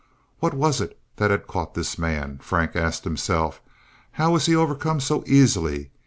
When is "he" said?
4.47-4.55